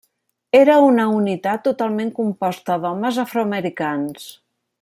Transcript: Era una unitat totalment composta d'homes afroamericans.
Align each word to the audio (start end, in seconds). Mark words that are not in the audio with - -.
Era 0.59 0.77
una 0.85 1.05
unitat 1.17 1.63
totalment 1.69 2.11
composta 2.21 2.81
d'homes 2.87 3.23
afroamericans. 3.29 4.29